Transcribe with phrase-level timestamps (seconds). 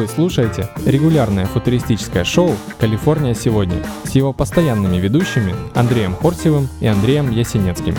[0.00, 7.30] Вы слушаете регулярное футуристическое шоу «Калифорния сегодня» с его постоянными ведущими Андреем Хорсевым и Андреем
[7.30, 7.94] Ясенецким.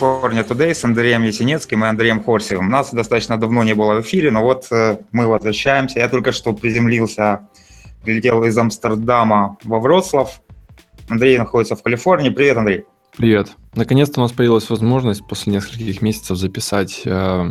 [0.00, 2.68] California Today с Андреем Ясенецким и Андреем Хорсевым.
[2.68, 6.00] Нас достаточно давно не было в эфире, но вот э, мы возвращаемся.
[6.00, 7.48] Я только что приземлился,
[8.08, 10.40] прилетел из Амстердама во Вроцлав.
[11.10, 12.30] Андрей находится в Калифорнии.
[12.30, 12.84] Привет, Андрей.
[13.14, 13.50] Привет.
[13.74, 17.50] Наконец-то у нас появилась возможность после нескольких месяцев записать, э,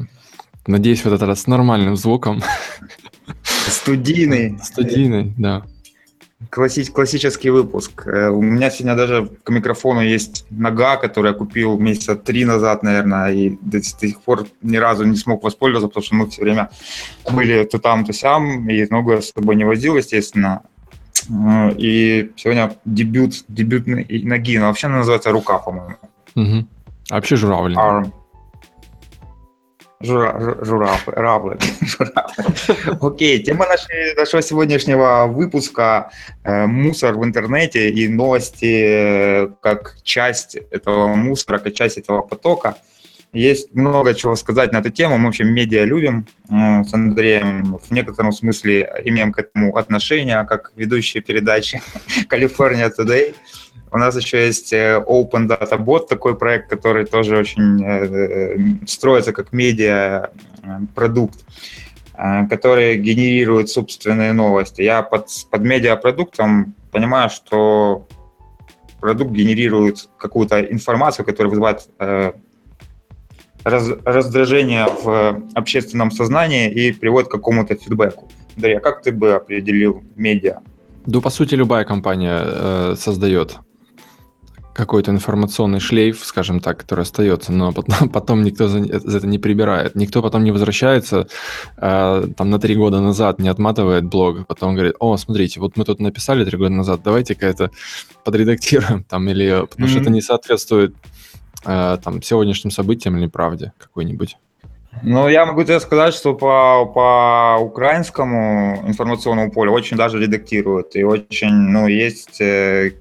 [0.66, 2.42] надеюсь, в этот раз с нормальным звуком.
[3.44, 4.58] Студийный.
[4.64, 5.64] Студийный, да.
[6.58, 8.08] Класси- классический выпуск.
[8.08, 12.82] Э, у меня сегодня даже к микрофону есть нога, которую я купил месяца три назад,
[12.82, 16.72] наверное, и до сих пор ни разу не смог воспользоваться, потому что мы все время
[17.32, 20.64] были то там, то сям, и ногу я с собой не возил, естественно.
[21.78, 25.96] И сегодня дебют, дебют ноги, но вообще она называется рука, по-моему.
[26.36, 26.68] Угу.
[27.10, 27.76] А вообще журавль.
[27.76, 28.12] Arm.
[30.00, 31.58] Жура, журавль, равлы,
[33.02, 36.12] Окей, тема нашей, нашего сегодняшнего выпуска
[36.44, 42.78] э, мусор в интернете и новости э, как часть этого мусора, как часть этого потока.
[43.34, 45.18] Есть много чего сказать на эту тему.
[45.18, 47.80] Мы вообще медиа любим э, с Андреем.
[47.80, 51.82] В некотором смысле имеем к этому отношение, как ведущие передачи
[52.30, 53.34] California Today.
[53.92, 58.86] У нас еще есть э, Open Data Bot, такой проект, который тоже очень э, э,
[58.86, 60.32] строится как медиа
[60.94, 61.46] продукт,
[62.50, 64.82] который генерирует собственные новости.
[64.82, 68.06] Я под, под медиапродуктом понимаю, что
[69.00, 71.88] продукт генерирует какую-то информацию, которая вызывает
[73.64, 78.28] раз, раздражение в общественном сознании и приводит к какому-то фидбэку.
[78.58, 80.60] Дарья, как ты бы определил медиа?
[81.06, 83.60] Да, по сути, любая компания э, создает
[84.78, 89.40] какой-то информационный шлейф, скажем так, который остается, но потом, потом никто за, за это не
[89.40, 89.96] прибирает.
[89.96, 91.28] Никто потом не возвращается
[91.78, 95.84] э, там на три года назад, не отматывает блог, потом говорит, о, смотрите, вот мы
[95.84, 97.72] тут написали три года назад, давайте-ка это
[98.24, 99.92] подредактируем, там, или потому mm-hmm.
[99.92, 100.96] что это не соответствует
[101.66, 104.38] э, там сегодняшним событиям или правде какой-нибудь.
[105.04, 110.96] Ну, я могу тебе сказать, что по, по украинскому информационному полю очень даже редактируют.
[110.96, 112.94] И очень, ну, есть э,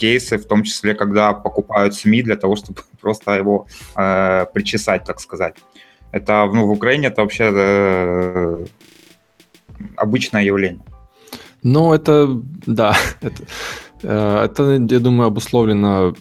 [0.00, 3.66] кейсы, в том числе, когда покупают СМИ для того, чтобы просто его
[3.96, 5.54] э, причесать, так сказать.
[6.12, 8.66] Это ну, в Украине это вообще э,
[9.96, 10.82] обычное явление.
[11.62, 12.28] Ну, это,
[12.66, 13.42] да, это,
[14.02, 14.62] э, это,
[14.94, 16.14] я думаю, обусловлено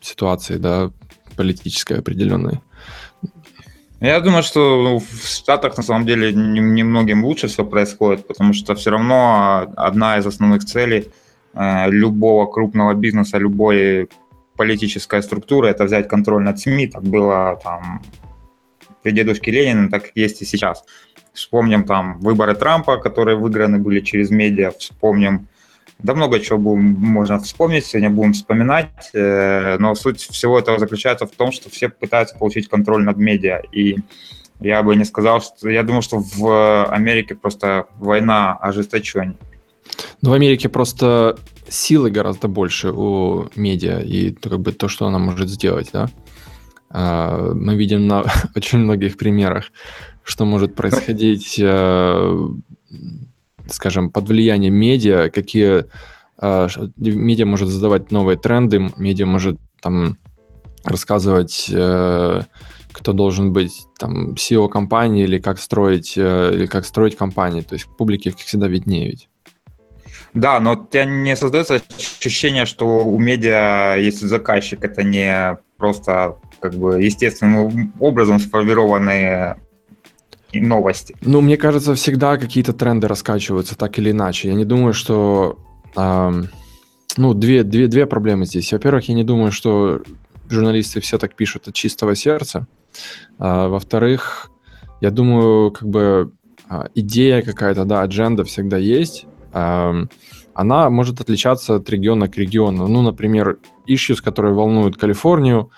[0.00, 0.90] ситуацией, да,
[1.36, 2.60] политической определенной.
[4.00, 8.74] Я думаю, что ну, в Штатах на самом деле немногим лучше все происходит, потому что
[8.74, 11.10] все равно одна из основных целей
[11.54, 14.08] любого крупного бизнеса, любой
[14.56, 16.88] политической структуры, это взять контроль над СМИ.
[16.88, 18.02] Так было там
[19.02, 20.84] при дедушке Ленина, так есть и сейчас.
[21.32, 25.48] Вспомним там выборы Трампа, которые выиграны были через медиа, вспомним
[26.02, 31.26] да много чего будем, можно вспомнить, сегодня будем вспоминать, э, но суть всего этого заключается
[31.26, 33.96] в том, что все пытаются получить контроль над медиа, и
[34.60, 35.68] я бы не сказал, что...
[35.68, 39.36] Я думаю, что в Америке просто война ожесточения.
[40.22, 41.38] Ну, в Америке просто
[41.68, 46.10] силы гораздо больше у медиа и как бы то, что она может сделать, да.
[46.90, 48.24] А, мы видим на
[48.56, 49.66] очень многих примерах,
[50.24, 52.48] что может происходить, э,
[53.68, 55.84] скажем, под влиянием медиа, какие
[56.38, 60.16] а, медиа может задавать новые тренды, медиа может там
[60.84, 62.42] рассказывать, э,
[62.92, 67.60] кто должен быть там SEO компании или как строить э, или как строить компании.
[67.60, 69.29] То есть публике, всегда, виднее ведь.
[70.34, 71.82] Да, но у тебя не создается
[72.18, 79.56] ощущение, что у медиа есть заказчик, это не просто как бы естественным образом сформированные
[80.52, 81.16] новости.
[81.20, 84.48] Ну, мне кажется, всегда какие-то тренды раскачиваются так или иначе.
[84.48, 85.58] Я не думаю, что...
[85.96, 86.32] Э,
[87.16, 88.72] ну, две, две, две проблемы здесь.
[88.72, 90.02] Во-первых, я не думаю, что
[90.48, 92.66] журналисты все так пишут от чистого сердца.
[93.38, 94.50] А, во-вторых,
[95.00, 96.32] я думаю, как бы
[96.68, 102.88] а, идея какая-то, да, адженда всегда есть, она может отличаться от региона к региону.
[102.88, 103.58] Ну, например,
[103.88, 105.70] issues, которые волнуют Калифорнию,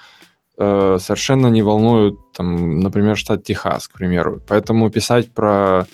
[0.59, 4.41] э, совершенно не волнуют, там, например, штат Техас, к примеру.
[4.49, 5.87] Поэтому писать про,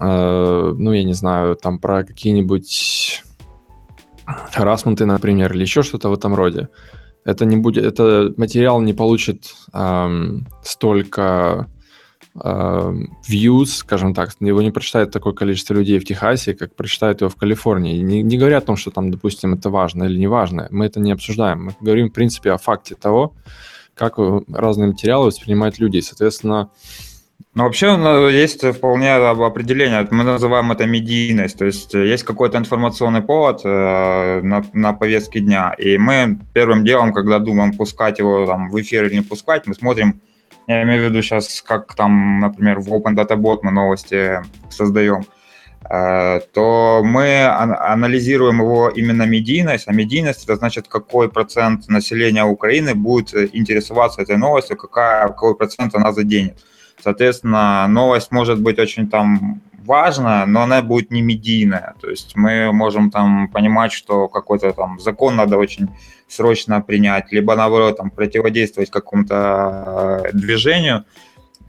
[0.00, 3.22] э, ну, я не знаю, там про какие-нибудь
[4.52, 6.68] харасменты, например, или еще что-то в этом роде,
[7.24, 11.68] это не будет, это материал не получит эм, столько
[12.42, 17.36] views, скажем так, его не прочитает такое количество людей в Техасе, как прочитает его в
[17.36, 17.98] Калифорнии.
[17.98, 21.00] Не, не говоря о том, что там, допустим, это важно или не важно, мы это
[21.00, 21.64] не обсуждаем.
[21.64, 23.34] Мы говорим, в принципе, о факте того,
[23.94, 26.00] как разные материалы воспринимают люди.
[26.00, 26.70] Соответственно,
[27.52, 27.88] ну, вообще
[28.32, 34.40] есть вполне определение, мы называем это медийность, то есть э, есть какой-то информационный повод э,
[34.42, 39.06] на, на повестке дня, и мы первым делом, когда думаем, пускать его там, в эфир
[39.06, 40.20] или не пускать, мы смотрим,
[40.70, 44.40] я имею в виду сейчас, как там, например, в Open Data Bot мы новости
[44.70, 45.24] создаем,
[45.90, 52.94] э, то мы анализируем его именно медийность, а медийность это значит, какой процент населения Украины
[52.94, 56.58] будет интересоваться этой новостью, какая, какой процент она заденет.
[57.02, 61.94] Соответственно, новость может быть очень там важная, но она будет не медийная.
[62.00, 65.88] То есть мы можем там понимать, что какой-то там закон надо очень
[66.28, 71.04] срочно принять, либо наоборот там противодействовать какому-то э, движению.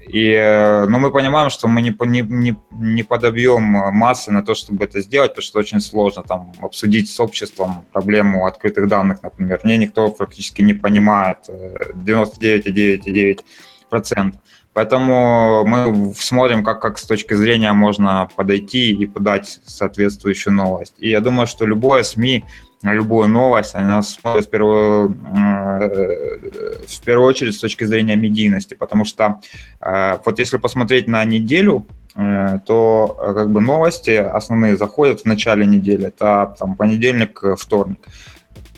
[0.08, 4.86] И, э, но мы понимаем, что мы не, не, не подобьем массы на то, чтобы
[4.86, 9.60] это сделать, потому что очень сложно там обсудить с обществом проблему открытых данных, например.
[9.64, 14.34] Мне никто практически не понимает 99,9,9%.
[14.74, 20.94] Поэтому мы смотрим, как, как с точки зрения можно подойти и подать соответствующую новость.
[20.98, 22.46] И я думаю, что любое СМИ,
[22.84, 29.04] любую новость, она смотрит в первую, э, в первую очередь с точки зрения медийности, потому
[29.04, 29.42] что
[29.82, 31.86] э, вот если посмотреть на неделю,
[32.16, 38.00] э, то как бы новости основные заходят в начале недели, это там понедельник, вторник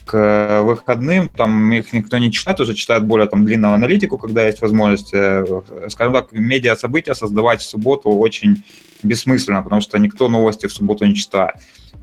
[0.05, 4.61] к выходным, там их никто не читает, уже читают более там длинную аналитику, когда есть
[4.61, 5.45] возможность, э,
[5.89, 8.63] скажем так, медиа-события создавать в субботу очень
[9.01, 11.55] бессмысленно, потому что никто новости в субботу не читает.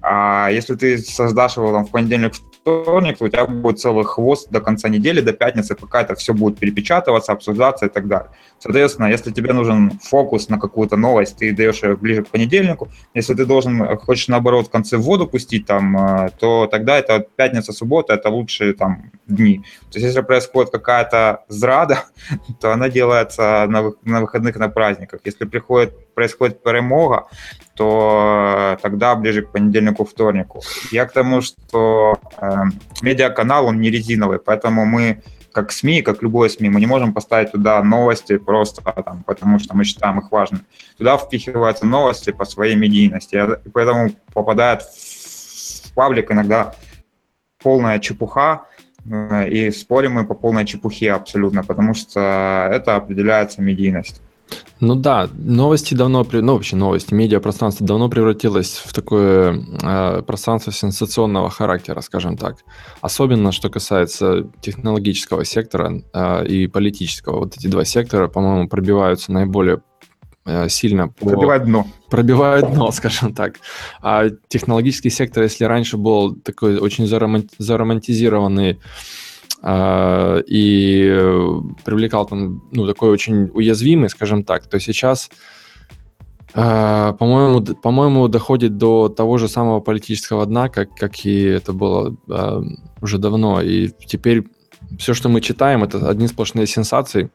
[0.02, 2.34] А если ты создашь его там в понедельник,
[2.82, 6.32] вторник, то у тебя будет целый хвост до конца недели, до пятницы, пока это все
[6.34, 8.30] будет перепечатываться, обсуждаться и так далее.
[8.58, 12.88] Соответственно, если тебе нужен фокус на какую-то новость, ты даешь ее ближе к понедельнику.
[13.14, 17.26] Если ты должен, хочешь наоборот в конце в воду пустить, там, э, то тогда это
[17.36, 19.58] пятница, суббота, это лучшие там дни.
[19.90, 22.04] То есть если происходит какая-то зрада,
[22.60, 25.20] то она делается на выходных, на праздниках.
[25.24, 27.26] Если приходит, происходит перемога,
[27.74, 30.62] то э, тогда ближе к понедельнику, вторнику.
[30.92, 32.64] Я к тому, что э,
[33.02, 35.22] медиаканал, он не резиновый, поэтому мы
[35.52, 39.76] как СМИ, как любой СМИ, мы не можем поставить туда новости просто там, потому что
[39.76, 40.64] мы считаем их важными.
[40.96, 46.74] Туда впихиваются новости по своей медийности, и поэтому попадает в паблик иногда
[47.62, 48.66] полная чепуха,
[49.04, 54.22] э, и спорим мы по полной чепухе абсолютно, потому что это определяется медийность.
[54.80, 61.50] Ну да, новости давно, ну вообще новости, медиапространство давно превратилось в такое э, пространство сенсационного
[61.50, 62.56] характера, скажем так.
[63.02, 67.40] Особенно, что касается технологического сектора э, и политического.
[67.40, 69.82] Вот эти два сектора, по-моему, пробиваются наиболее
[70.46, 71.26] э, сильно по...
[71.26, 71.86] Пробивают дно.
[72.08, 73.56] Пробивают дно, скажем так.
[74.00, 78.76] А технологический сектор, если раньше был такой очень заромантизированный а,
[79.62, 81.24] и
[81.84, 85.30] привлекал там, ну, такой очень уязвимый, скажем так, то сейчас,
[86.54, 92.16] а, по-моему, по-моему, доходит до того же самого политического дна, как, как и это было
[92.28, 92.62] а,
[93.00, 93.60] уже давно.
[93.60, 94.44] И теперь
[94.98, 97.30] все, что мы читаем, это одни сплошные сенсации.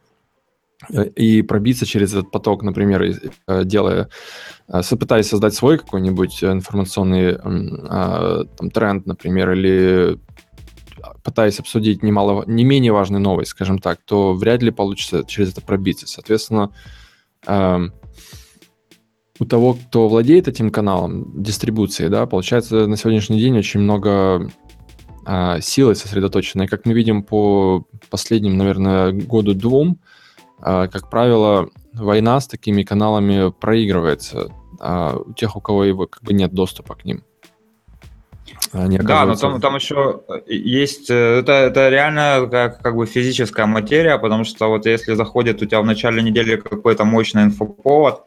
[1.16, 3.02] И пробиться через этот поток, например,
[3.48, 4.10] делая,
[4.68, 10.20] пытаясь создать свой какой-нибудь информационный там, тренд, например, или
[11.24, 15.62] пытаясь обсудить немало, не менее важную новость, скажем так, то вряд ли получится через это
[15.62, 16.08] пробиться.
[16.08, 16.72] Соответственно,
[17.48, 17.90] э,
[19.40, 24.50] у того, кто владеет этим каналом дистрибуции, да, получается на сегодняшний день очень много
[25.26, 26.64] э, силы сосредоточено.
[26.64, 30.00] И как мы видим по последним, наверное, году-двум,
[30.60, 36.24] э, как правило, война с такими каналами проигрывается э, у тех, у кого его как
[36.24, 37.24] бы нет доступа к ним.
[38.72, 43.66] Они да, но там, там еще есть, э, это, это реально как, как бы физическая
[43.66, 48.24] материя, потому что вот если заходит у тебя в начале недели какой-то мощный инфоповод,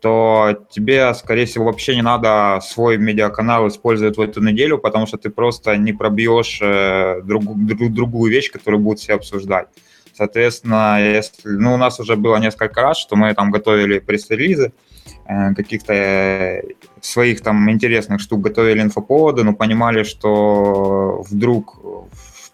[0.00, 5.16] то тебе, скорее всего, вообще не надо свой медиаканал использовать в эту неделю, потому что
[5.16, 9.68] ты просто не пробьешь э, друг, друг, другую вещь, которую будут все обсуждать.
[10.14, 14.70] Соответственно, если, ну, у нас уже было несколько раз, что мы там готовили пресс-релизы, Э,
[15.26, 16.62] каких-то э,
[17.00, 21.76] своих там интересных штук, готовили инфоповоды, но понимали, что вдруг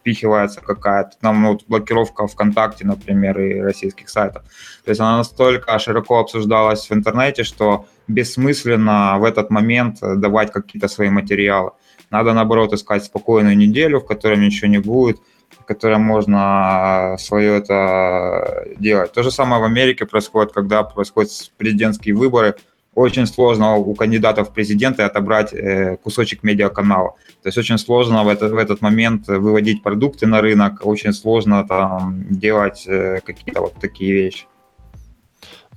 [0.00, 4.42] впихивается какая-то там ну, вот блокировка ВКонтакте, например, и российских сайтов.
[4.84, 10.88] То есть она настолько широко обсуждалась в интернете, что бессмысленно в этот момент давать какие-то
[10.88, 11.72] свои материалы.
[12.10, 15.20] Надо, наоборот, искать спокойную неделю, в которой ничего не будет,
[15.66, 19.12] которое можно свое это делать.
[19.12, 22.56] То же самое в Америке происходит, когда происходят президентские выборы.
[22.94, 27.14] Очень сложно у кандидатов в президенты отобрать э, кусочек медиаканала.
[27.42, 31.64] То есть очень сложно в, это, в этот момент выводить продукты на рынок, очень сложно
[31.66, 34.46] там делать э, какие-то вот такие вещи.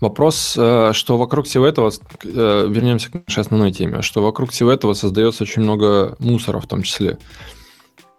[0.01, 1.92] Вопрос, э, что вокруг всего этого,
[2.24, 6.82] вернемся к нашей основной теме, что вокруг всего этого создается очень много мусора в том
[6.82, 7.20] числе.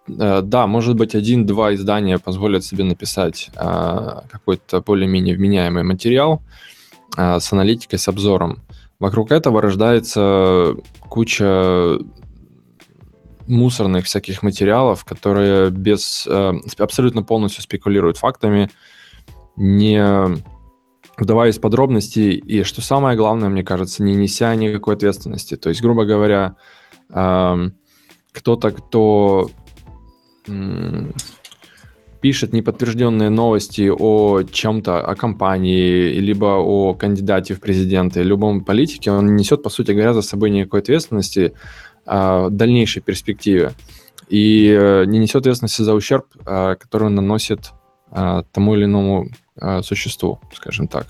[0.07, 6.41] Э, да, может быть, один-два издания позволят себе написать какой-то более-менее вменяемый материал
[7.17, 8.59] с аналитикой, с обзором.
[8.99, 10.75] Вокруг этого рождается
[11.09, 11.99] куча
[13.47, 16.27] мусорных всяких материалов, которые без
[16.77, 18.69] абсолютно полностью спекулируют фактами,
[19.55, 20.03] не
[21.17, 25.55] вдаваясь в подробности, и что самое главное, мне кажется, не неся никакой ответственности.
[25.55, 26.55] То есть, грубо говоря,
[27.07, 29.49] кто-то, кто
[32.21, 39.27] пишет неподтвержденные новости о чем-то, о компании, либо о кандидате в президенты, любом политике, он
[39.27, 41.53] не несет, по сути говоря, за собой никакой ответственности
[42.05, 43.73] а, в дальнейшей перспективе.
[44.27, 47.73] И э, не несет ответственности за ущерб, а, который он наносит
[48.09, 49.27] а, тому или иному
[49.59, 51.07] а, существу, скажем так.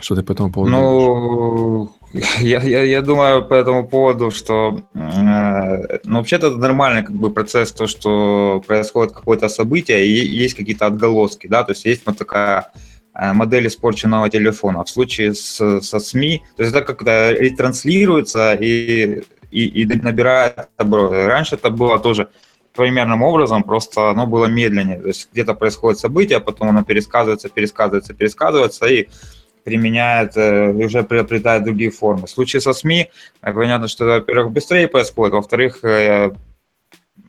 [0.00, 1.90] Что ты по этому поводу Ну,
[2.40, 7.30] я, я, я думаю по этому поводу, что э, ну, вообще-то это нормальный как бы,
[7.30, 12.16] процесс, то, что происходит какое-то событие, и есть какие-то отголоски, да, то есть есть вот
[12.16, 12.72] такая
[13.14, 14.84] э, модель испорченного телефона.
[14.84, 21.26] В случае с, со СМИ, то есть это как-то ретранслируется и, и, и набирает обороты.
[21.26, 22.28] Раньше это было тоже
[22.74, 25.00] примерным образом, просто оно было медленнее.
[25.00, 29.08] То есть где-то происходит событие, потом оно пересказывается, пересказывается, пересказывается, и
[29.64, 32.26] применяет, э, уже приобретает другие формы.
[32.26, 33.10] В случае со СМИ,
[33.42, 36.32] э, понятно, что, во-первых, быстрее происходит, во-вторых, э,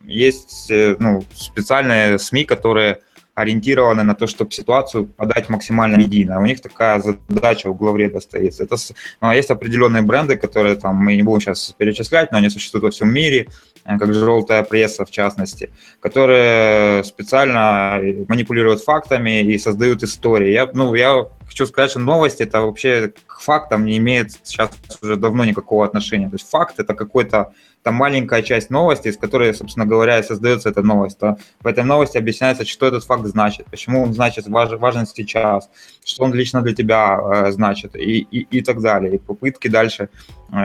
[0.05, 2.99] есть ну, специальные СМИ, которые
[3.35, 6.39] ориентированы на то, чтобы ситуацию подать максимально медийно.
[6.39, 8.59] У них такая задача у главреда стоит.
[8.59, 8.75] Это,
[9.21, 12.91] ну, есть определенные бренды, которые там мы не будем сейчас перечислять, но они существуют во
[12.91, 13.47] всем мире,
[13.85, 20.51] как желтая пресса в частности, которые специально манипулируют фактами и создают истории.
[20.51, 24.69] Я, ну, я хочу сказать, что новости это вообще к фактам не имеет сейчас
[25.01, 26.29] уже давно никакого отношения.
[26.29, 30.69] То есть факт это какой-то там маленькая часть новости, из которой, собственно говоря, и создается
[30.69, 31.17] эта новость.
[31.17, 35.69] То в этой новости объясняется, что этот факт значит, почему он значит важ, важен сейчас,
[36.05, 39.15] что он лично для тебя э, значит и, и, и так далее.
[39.15, 40.09] И попытки дальше
[40.51, 40.55] э,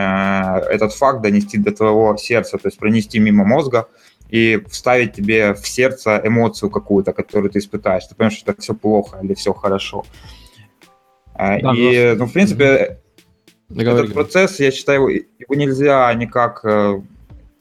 [0.69, 3.87] этот факт донести до твоего сердца, то есть пронести мимо мозга,
[4.29, 8.05] и вставить тебе в сердце эмоцию какую-то, которую ты испытаешь.
[8.05, 10.03] Ты понимаешь, что это все плохо или все хорошо.
[11.37, 12.99] Э, да, и, ну, в принципе,
[13.69, 14.05] Договори.
[14.05, 17.01] Этот процесс, я считаю, его нельзя никак э,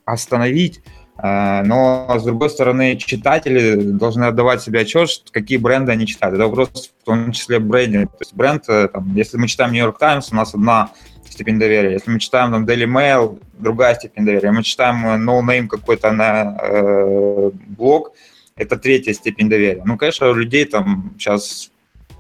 [0.05, 0.83] остановить,
[1.17, 6.35] э, но, с другой стороны, читатели должны отдавать себе отчет, какие бренды они читают.
[6.35, 8.09] Это вопрос в том числе брендинга.
[8.09, 10.91] То есть бренд, э, там, если мы читаем York Times, у нас одна
[11.25, 11.93] степень доверия.
[11.93, 14.53] Если мы читаем там Daily Mail, другая степень доверия.
[14.53, 18.13] Мы читаем no name какой-то на э, блог,
[18.57, 19.83] это третья степень доверия.
[19.87, 21.71] Ну, конечно, у людей там сейчас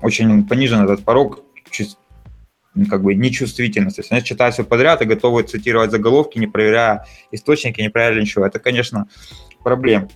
[0.01, 1.44] очень понижен этот порог,
[2.90, 3.97] как бы нечувствительность.
[3.97, 8.21] То есть они читают все подряд и готовы цитировать заголовки, не проверяя источники, не проверяя
[8.21, 8.47] ничего.
[8.47, 9.07] Это, конечно,
[9.62, 10.09] проблема.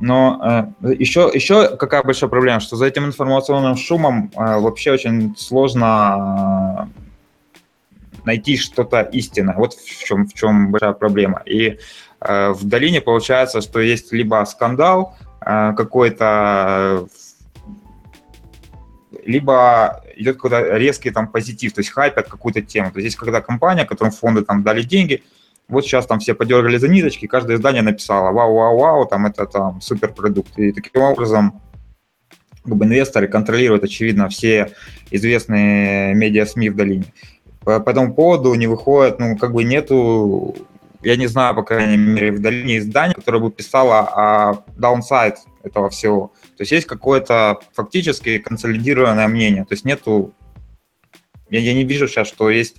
[0.00, 5.34] Но э, еще, еще какая большая проблема, что за этим информационным шумом э, вообще очень
[5.36, 6.90] сложно
[7.54, 7.60] э,
[8.24, 9.54] найти что-то истинное.
[9.54, 11.42] Вот в чем, в чем большая проблема.
[11.46, 11.78] И
[12.20, 17.06] э, в долине получается, что есть либо скандал э, какой-то
[19.26, 22.90] либо идет какой-то резкий там позитив, то есть хайпят какую-то тему.
[22.90, 25.24] То есть есть когда компания, которым фонды там дали деньги,
[25.68, 30.58] вот сейчас там все подергали за ниточки, каждое издание написало вау-вау-вау, там это там суперпродукт.
[30.58, 31.60] И таким образом
[32.64, 34.72] как бы инвесторы контролируют, очевидно, все
[35.10, 37.12] известные медиа-СМИ в долине.
[37.64, 40.56] По, по этому поводу не выходит, ну, как бы нету,
[41.06, 45.88] я не знаю, по крайней мере, в долине издания, которое бы писало о downside этого
[45.88, 46.32] всего.
[46.56, 49.64] То есть есть какое-то фактически консолидированное мнение.
[49.64, 50.34] То есть нету...
[51.48, 52.76] Я, я не вижу сейчас, что есть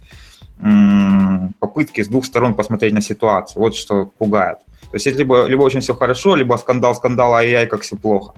[0.60, 3.62] м- попытки с двух сторон посмотреть на ситуацию.
[3.62, 4.57] Вот что пугает.
[4.91, 8.34] То есть либо, либо очень все хорошо, либо скандал, скандал, ай-яй, как все плохо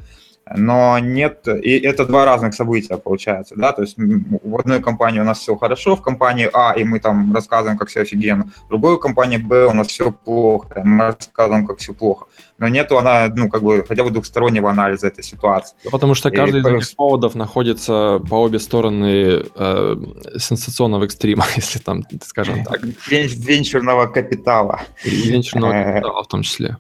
[0.56, 5.24] но нет, и это два разных события получается, да, то есть в одной компании у
[5.24, 9.00] нас все хорошо, в компании А, и мы там рассказываем, как все офигенно, в другой
[9.00, 12.26] компании Б у нас все плохо, мы рассказываем, как все плохо,
[12.60, 15.76] но нету она, ну, как бы, хотя бы двухстороннего анализа этой ситуации.
[15.90, 19.96] Потому что каждый и, из этих поводов находится по обе стороны э,
[20.38, 22.82] сенсационного экстрима, если там, скажем так.
[23.08, 24.82] Венчурного капитала.
[25.06, 26.78] И венчурного э, капитала в том числе.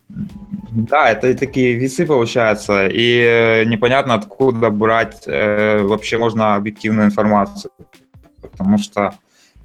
[0.71, 7.71] Да, это такие весы получаются, и э, непонятно откуда брать э, вообще можно объективную информацию,
[8.41, 9.13] потому что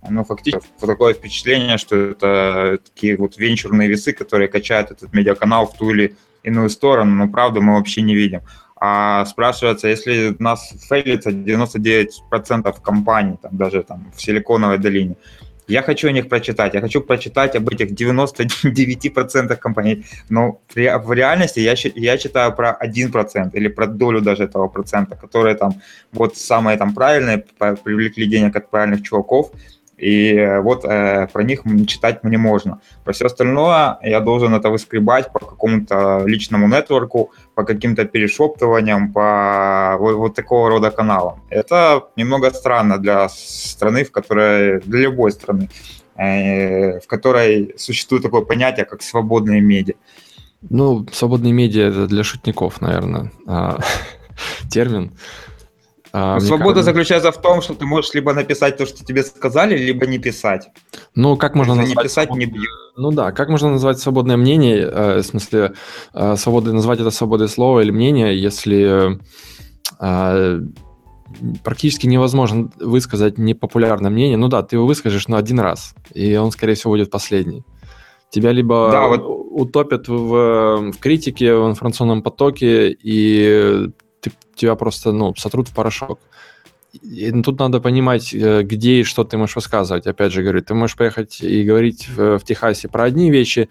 [0.08, 5.76] ну, фактически такое впечатление, что это такие вот венчурные весы, которые качают этот медиаканал в
[5.76, 8.40] ту или иную сторону, но правду мы вообще не видим.
[8.76, 15.16] А спрашивается, если нас фейлится 99% компаний, там, даже там, в Силиконовой долине,
[15.68, 21.60] я хочу о них прочитать, я хочу прочитать об этих 99% компаний, но в реальности
[21.60, 25.72] я, я читаю про 1% или про долю даже этого процента, которые там
[26.12, 27.44] вот самые там правильные,
[27.84, 29.50] привлекли денег от правильных чуваков,
[30.04, 32.78] и э, вот э, про них читать мне можно.
[33.04, 39.96] Про все остальное я должен это выскребать по какому-то личному нетворку, по каким-то перешептываниям, по
[39.98, 41.40] вот, вот такого рода каналам.
[41.48, 45.70] Это немного странно для страны, в которой, для любой страны,
[46.16, 49.94] э, в которой существует такое понятие, как свободные медиа.
[50.70, 53.78] Ну, свободные медиа это для шутников, наверное, а,
[54.70, 55.12] термин.
[56.16, 56.92] А, Свобода кажется...
[56.92, 60.68] заключается в том, что ты можешь либо написать то, что тебе сказали, либо не писать.
[61.16, 61.96] Ну, как можно назвать...
[61.96, 62.68] Не писать, не бьют.
[62.96, 65.72] Ну да, как можно назвать свободное мнение, э, в смысле,
[66.12, 69.18] э, свободы, назвать это свободой слова или мнения, если
[69.98, 70.60] э,
[71.64, 74.36] практически невозможно высказать непопулярное мнение.
[74.36, 77.64] Ну да, ты его выскажешь, но один раз, и он, скорее всего, будет последний.
[78.30, 79.22] Тебя либо да, вот...
[79.24, 83.90] утопят в, в критике, в информационном потоке, и
[84.24, 86.18] ты, тебя просто ну, сотрут в порошок.
[86.92, 90.06] И тут надо понимать, э, где и что ты можешь высказывать.
[90.06, 93.68] Опять же, говорю, ты можешь поехать и говорить в, в Техасе про одни вещи,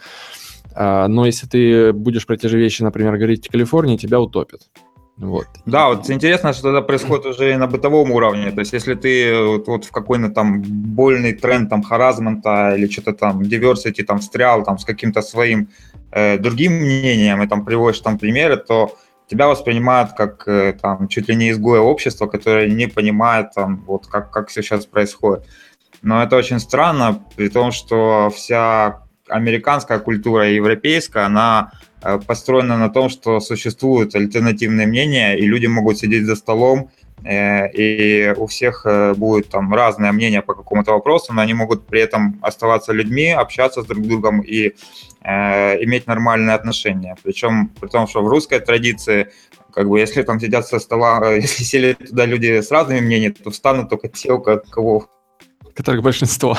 [0.76, 4.62] а, но если ты будешь про те же вещи, например, говорить в Калифорнии, тебя утопят.
[5.18, 5.46] Вот.
[5.66, 8.52] Да, вот интересно, что это происходит уже и на бытовом уровне.
[8.52, 13.14] То есть, если ты вот, вот в какой-то там больный тренд там харазмента или что-то
[13.14, 15.70] там diversity там встрял там с каким-то своим
[16.12, 18.98] э, другим мнением и там приводишь там примеры, то
[19.34, 24.08] тебя воспринимают как э, там чуть ли не изгоя общества, которое не понимает там вот
[24.08, 25.46] как, как все сейчас происходит.
[26.04, 31.72] Но это очень странно, при том, что вся американская культура и европейская, она
[32.04, 36.92] э, построена на том, что существуют альтернативные мнения, и люди могут сидеть за столом
[37.26, 42.02] и у всех э, будет там разное мнение по какому-то вопросу, но они могут при
[42.02, 44.74] этом оставаться людьми, общаться с друг другом и
[45.22, 47.16] э, иметь нормальные отношения.
[47.24, 49.32] Причем при том, что в русской традиции,
[49.74, 53.34] как бы, если там сидят со стола, э, если сели туда люди с разными мнениями,
[53.34, 55.08] то встанут только те, у кого...
[55.76, 56.58] Которых большинство.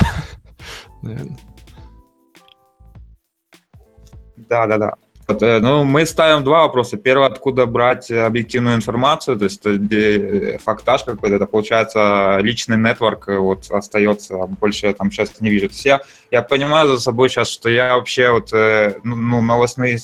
[4.35, 4.93] Да, да, да.
[5.27, 6.97] Э, ну, мы ставим два вопроса.
[6.97, 13.37] Первый, откуда брать объективную информацию, то есть э, фактаж какой-то, это получается личный нетворк э,
[13.37, 15.69] вот остается, больше я там сейчас не вижу.
[15.69, 19.99] Все, я понимаю за собой сейчас, что я вообще вот ну, ну новостные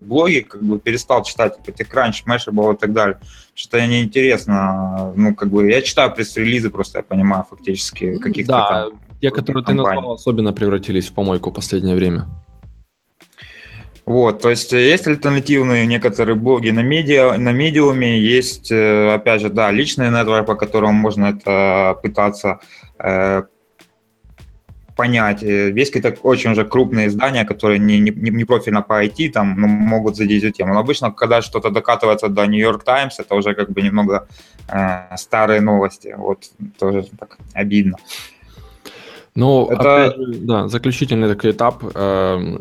[0.00, 3.18] блоги как бы перестал читать, типа TechCrunch, Mashable и так далее.
[3.54, 8.68] Что-то мне интересно, ну, как бы, я читаю пресс-релизы просто, я понимаю, фактически, каких-то Да,
[8.68, 9.78] там, те, которые компаний.
[9.78, 12.28] ты назвал, особенно превратились в помойку в последнее время.
[14.08, 19.50] Вот, то есть есть альтернативные некоторые блоги на, медиа, на медиуме, есть, э, опять же,
[19.50, 22.58] да, личный нетворк, по которому можно это пытаться
[22.98, 23.42] э,
[24.96, 25.42] понять.
[25.42, 29.66] Есть какие-то очень уже крупные издания, которые не, не, не профильно по IT, там, но
[29.66, 30.72] могут задеть эту тему.
[30.72, 34.26] Но обычно, когда что-то докатывается до New York Times, это уже как бы немного
[34.68, 36.14] э, старые новости.
[36.16, 36.44] Вот,
[36.78, 37.98] тоже так обидно.
[39.38, 40.06] Ну, это...
[40.06, 41.84] опять же, да, заключительный такой этап.
[41.94, 42.58] Э,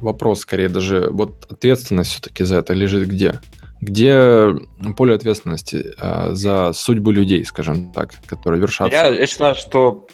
[0.00, 3.40] вопрос, скорее, даже вот ответственность все-таки за это лежит где?
[3.80, 4.54] Где
[4.98, 8.94] поле ответственности э, за судьбу людей, скажем так, которые вершатся?
[8.94, 10.08] Я, я считаю, что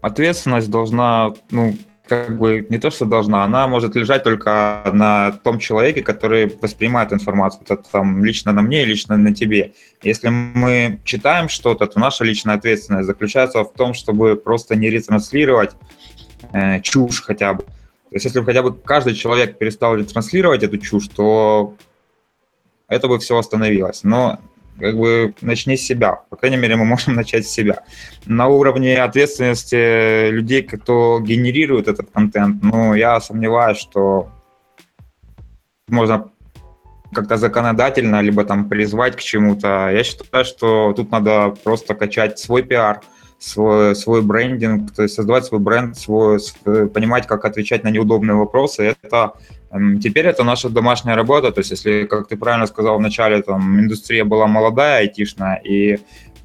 [0.00, 5.58] ответственность должна, ну, как бы не то, что должна, она может лежать только на том
[5.58, 7.62] человеке, который воспринимает информацию.
[7.64, 9.72] Это там лично на мне, лично на тебе.
[10.02, 15.70] Если мы читаем что-то, то наша личная ответственность заключается в том, чтобы просто не ретранслировать
[16.52, 17.62] э, чушь хотя бы.
[17.62, 21.74] То есть если бы хотя бы каждый человек перестал ретранслировать эту чушь, то
[22.86, 24.04] это бы все остановилось.
[24.04, 24.40] Но
[24.78, 26.22] как бы начни с себя.
[26.30, 27.84] По крайней мере, мы можем начать с себя.
[28.26, 34.30] На уровне ответственности людей, кто генерирует этот контент, ну, я сомневаюсь, что
[35.88, 36.30] можно
[37.14, 39.90] как-то законодательно, либо там призвать к чему-то.
[39.90, 43.00] Я считаю, что тут надо просто качать свой пиар,
[43.38, 48.94] свой, свой брендинг, то есть создавать свой бренд, свой, понимать, как отвечать на неудобные вопросы.
[49.02, 49.34] Это
[50.00, 54.24] Теперь это наша домашняя работа, то есть если, как ты правильно сказал вначале, там индустрия
[54.24, 55.98] была молодая, айтишная, и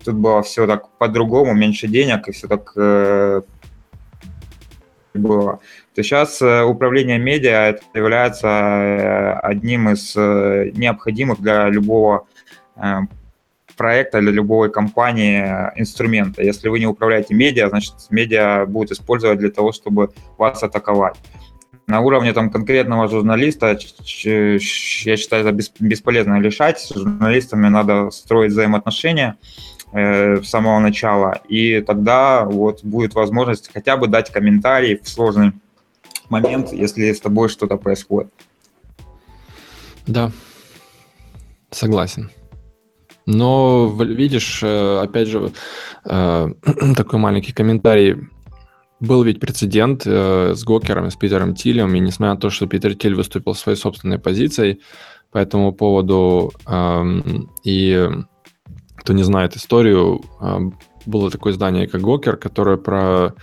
[0.04, 3.41] тут было все так по-другому, меньше денег, и все так э,
[5.13, 5.60] было,
[5.93, 12.25] то сейчас э, управление медиа это является э, одним из э, необходимых для любого
[13.80, 15.42] проекта, для любой компании
[15.76, 16.44] инструмента.
[16.44, 21.15] Если вы не управляете медиа, значит, медиа будет использовать для того, чтобы вас атаковать.
[21.88, 23.68] На уровне там, конкретного журналиста,
[24.26, 26.80] я считаю, это бесполезно решать.
[26.80, 29.38] С журналистами надо строить взаимоотношения,
[29.92, 35.54] Э, с самого начала, и тогда вот будет возможность хотя бы дать комментарий в сложный
[36.30, 38.32] момент, если с тобой что-то происходит.
[40.06, 40.32] Да,
[41.72, 42.30] согласен.
[43.32, 45.52] Но видишь, э, опять же,
[46.04, 46.48] э,
[46.98, 48.15] такой маленький комментарий.
[49.00, 53.15] Был ведь прецедент с Гокером, с Питером Тилем, и несмотря на то, что Питер Тиль
[53.15, 54.82] выступил своей собственной позицией
[55.32, 58.10] по этому поводу, эм, и
[58.98, 60.22] кто не знает историю,
[61.06, 63.36] было такое здание, как Гокер, которое про...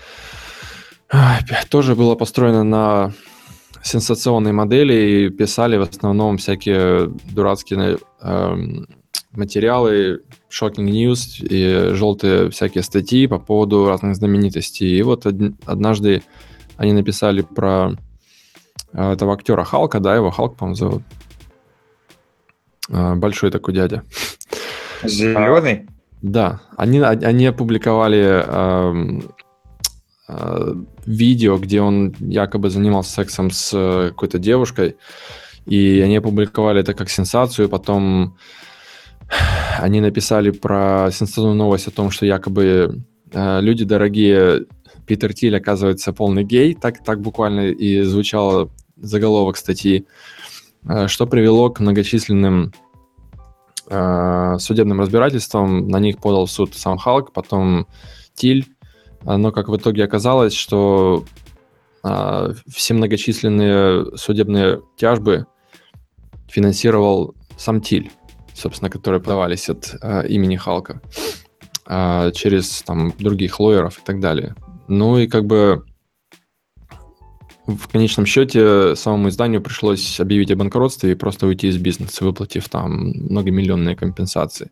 [1.70, 3.12] тоже было построено на
[3.82, 8.56] сенсационной модели и писали в основном всякие дурацкие э,
[9.32, 14.98] материалы, shocking news и желтые всякие статьи по поводу разных знаменитостей.
[14.98, 16.22] И вот однажды
[16.76, 17.92] они написали про
[18.92, 21.02] э, этого актера Халка, да, его Халк, по-моему, зовут.
[22.88, 24.02] Э, большой такой дядя.
[25.04, 25.88] Зеленый?
[26.22, 29.20] Да, они, они опубликовали э,
[30.28, 30.74] э,
[31.04, 34.96] видео, где он якобы занимался сексом с какой-то девушкой,
[35.66, 38.36] и они опубликовали это как сенсацию, потом
[39.78, 44.66] они написали про сенсационную новость о том, что якобы э, люди дорогие,
[45.06, 50.06] Питер Тиль оказывается полный гей, так, так буквально и звучало заголовок статьи,
[50.88, 52.72] э, что привело к многочисленным
[53.88, 57.86] э, судебным разбирательством на них подал в суд сам Халк, потом
[58.34, 58.66] Тиль,
[59.22, 61.24] но как в итоге оказалось, что
[62.04, 65.46] э, все многочисленные судебные тяжбы
[66.48, 68.10] финансировал сам Тиль,
[68.56, 71.00] собственно, которые подавались от э, имени Халка
[71.86, 74.54] э, через там других лоеров и так далее.
[74.88, 75.84] Ну и как бы
[77.66, 82.68] в конечном счете самому изданию пришлось объявить о банкротстве и просто уйти из бизнеса, выплатив
[82.68, 84.70] там многомиллионные компенсации.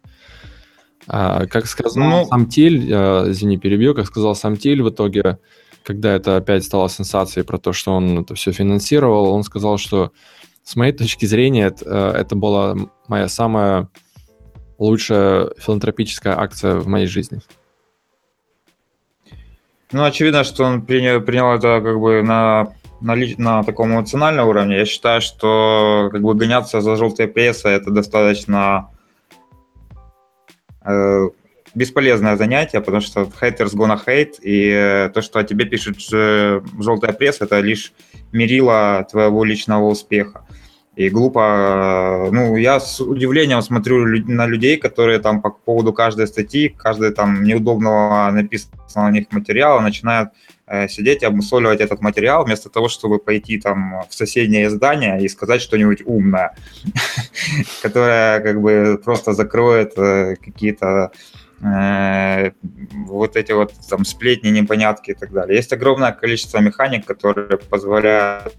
[1.06, 2.26] А, как сказал ну...
[2.26, 5.38] сам Тиль, а, извини, перебью, как сказал сам Тиль в итоге,
[5.82, 10.12] когда это опять стало сенсацией про то, что он это все финансировал, он сказал, что
[10.64, 12.74] с моей точки зрения это, э, это была
[13.06, 13.88] моя самая
[14.78, 17.40] лучшая филантропическая акция в моей жизни.
[19.92, 24.78] Ну, очевидно, что он принял, принял это как бы на на, на таком эмоциональном уровне,
[24.78, 28.88] я считаю, что как бы гоняться за желтой прессой это достаточно
[30.82, 31.28] э,
[31.74, 37.12] бесполезное занятие, потому что haters gonna hate, и э, то, что о тебе пишет желтая
[37.12, 37.92] пресса, это лишь
[38.32, 40.46] мерило твоего личного успеха.
[40.96, 46.68] И глупо, ну, я с удивлением смотрю на людей, которые там по поводу каждой статьи,
[46.68, 50.30] каждой там неудобного написанного на них материала начинают
[50.66, 55.28] Э, сидеть и обмусоливать этот материал, вместо того, чтобы пойти там в соседнее здание и
[55.28, 56.56] сказать что-нибудь умное,
[57.82, 61.12] которое как бы просто закроет э, какие-то
[61.64, 62.52] э,
[63.06, 65.56] вот эти вот там сплетни, непонятки и так далее.
[65.56, 68.54] Есть огромное количество механик, которые позволяют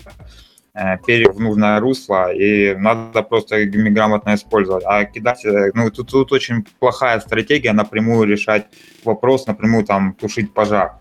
[1.08, 4.84] перейти в нужное русло, и надо просто грамотно использовать.
[4.86, 8.66] А кидать, ну, тут, тут очень плохая стратегия напрямую решать
[9.06, 11.00] вопрос, напрямую там тушить пожар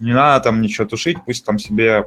[0.00, 2.06] не надо там ничего тушить, пусть там себе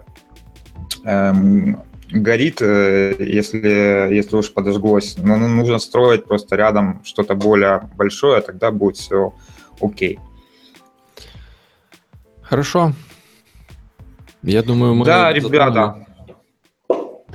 [1.04, 5.16] эм, горит, э, если, если уж подожглось.
[5.18, 9.34] Но ну, нужно строить просто рядом что-то более большое, тогда будет все
[9.82, 10.20] окей.
[12.42, 12.94] Хорошо.
[14.42, 15.06] Я думаю, мы...
[15.06, 16.08] Да, ребята,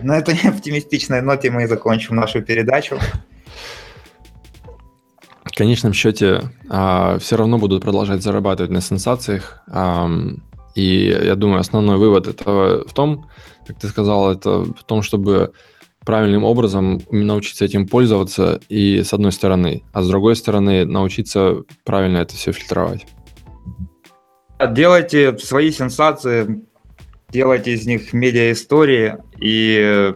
[0.00, 2.98] на этой оптимистичной ноте мы и закончим нашу передачу.
[5.44, 9.62] В конечном счете а, все равно будут продолжать зарабатывать на сенсациях.
[10.74, 13.28] И я думаю, основной вывод этого в том,
[13.66, 15.52] как ты сказал, это в том, чтобы
[16.04, 22.18] правильным образом научиться этим пользоваться и с одной стороны, а с другой стороны научиться правильно
[22.18, 23.06] это все фильтровать.
[24.72, 26.62] Делайте свои сенсации,
[27.30, 30.14] делайте из них медиа-истории и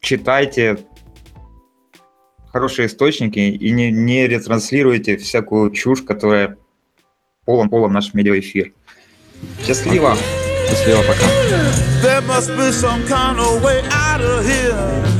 [0.00, 0.78] читайте
[2.52, 6.58] хорошие источники и не, не ретранслируйте всякую чушь, которая
[7.46, 8.72] полон-полон наш медиаэфир.
[9.66, 10.16] Счастливо!
[10.68, 11.26] Счастливо, пока.
[12.02, 15.11] There must be some kind of way out of here.